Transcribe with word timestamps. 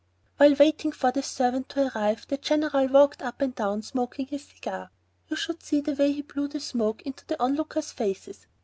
While 0.37 0.55
waiting 0.55 0.91
for 0.93 1.11
the 1.11 1.21
servant 1.21 1.69
to 1.69 1.95
arrive, 1.95 2.25
the 2.27 2.37
General 2.37 2.87
walked 2.87 3.21
up 3.21 3.39
and 3.39 3.53
down, 3.53 3.83
smoking 3.83 4.25
his 4.25 4.45
cigar. 4.45 4.89
You 5.27 5.35
should 5.37 5.61
see 5.61 5.79
the 5.81 5.93
way 5.93 6.11
he 6.11 6.23
blew 6.23 6.47
the 6.47 6.59
smoke 6.59 7.03
into 7.03 7.23
the 7.27 7.39
onlookers' 7.39 7.91
faces! 7.91 8.47